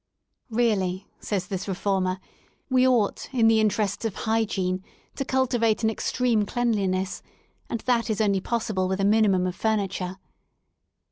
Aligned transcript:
Really, 0.49 1.05
says 1.19 1.45
this 1.45 1.67
reformer, 1.67 2.19
we 2.71 2.87
ought 2.87 3.29
in 3.31 3.47
the 3.47 3.59
interests 3.59 4.03
of 4.03 4.15
hygiene 4.15 4.83
to 5.15 5.23
cultivate 5.23 5.83
an 5.83 5.91
extreme 5.91 6.43
cleanliness^ 6.43 7.21
and 7.69 7.81
that 7.81 8.09
is 8.09 8.19
only 8.19 8.41
possible 8.41 8.87
with 8.87 8.99
a 8.99 9.05
minimum 9.05 9.45
of 9.45 9.55
furniture. 9.55 10.17